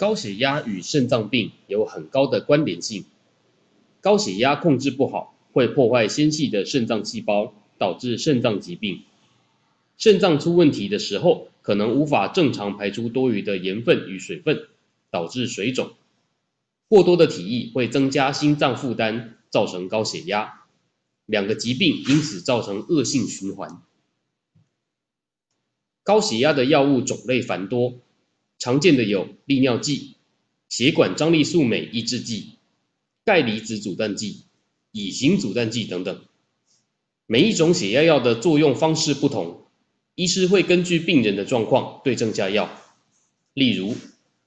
[0.00, 3.04] 高血压与肾脏病有很高的关联性。
[4.00, 9.02] 高血压控制不好，会破坏纤细的肾脏细胞，导致肾脏疾病。
[9.98, 14.68] 肾脏出问题的时候，可能无法正常排出多余的盐分与水分，
[15.10, 15.90] 导致水肿。
[16.88, 20.62] 过多的体液会增加心脏负担，造成高血压。
[21.26, 23.82] 两个疾病因此造成恶性循环。
[26.02, 27.98] 高血压的药物种类繁多，
[28.60, 30.16] 常见的有利尿剂、
[30.68, 32.50] 血管张力素酶抑制剂、
[33.24, 34.44] 钙离子阻断剂、
[34.92, 36.22] 乙型阻断剂等等。
[37.26, 39.62] 每一种血压药的作用方式不同，
[40.14, 42.70] 医师会根据病人的状况对症下药。
[43.54, 43.96] 例如，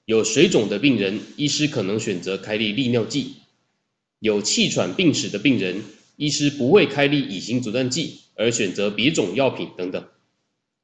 [0.04, 3.36] 有水肿的病人，医师可能选择开立利尿剂；
[4.20, 5.82] 有气喘病史的病人，
[6.16, 10.06] 医师不会开立乙型阻断剂，而选择别种药品等等。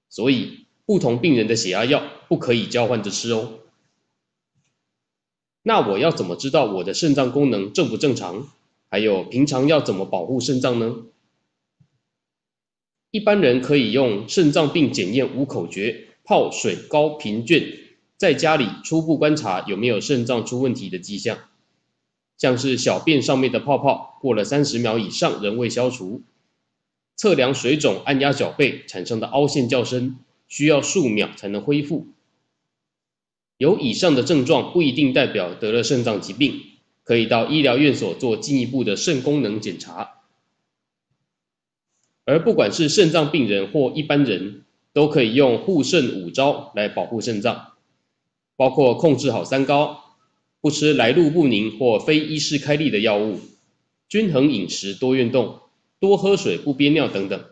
[0.09, 3.61] 所以，不同病人的血压药不可以交换着吃哦。
[5.63, 8.49] 那我要怎么知道我的肾脏功能正不正常？
[8.89, 10.97] 还有，平常要怎么保护肾脏呢？
[13.13, 17.73] 一般人可以用肾脏病检验五口诀：泡水高频绢，
[18.17, 21.39] 在家里初步观察有没有肾脏出问题的迹象，
[22.37, 26.23] 像是小便上面的泡泡过了三十秒以上仍未消除，
[27.15, 30.17] 测量水肿按压脚背产生的凹陷较深，
[30.51, 32.09] 需要数秒才能恢复。
[33.57, 36.61] 有以上的症状不一定代表得了肾脏疾病，
[37.05, 40.19] 可以到医疗院所做进一步的肾功能检查。
[42.25, 47.73] 而不管是肾脏病人或一般人，都可以用护肾五招来保护肾脏，
[48.57, 50.17] 包括控制好三高，
[50.61, 53.41] 不吃来路不明或非医师开立的药物，
[54.09, 55.61] 均衡饮食、多运动、
[55.99, 57.45] 多喝水、不憋尿等等。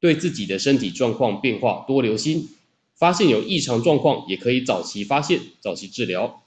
[0.00, 2.48] 对自己的身体状况变化多留心，
[2.96, 6.42] 发现有异常状况也可以早期发现、早期治疗。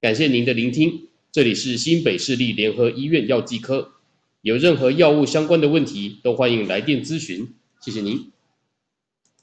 [0.00, 3.92] 感谢您的聆听，这里是新北市立联合医院药剂科。
[4.40, 7.54] 有任何药物相关的问题，都欢迎来电咨询。
[7.80, 8.32] 谢谢您。